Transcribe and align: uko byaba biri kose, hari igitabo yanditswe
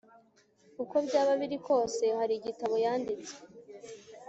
uko 0.83 0.95
byaba 1.07 1.31
biri 1.41 1.57
kose, 1.67 2.03
hari 2.19 2.33
igitabo 2.35 2.75
yanditswe 2.83 3.39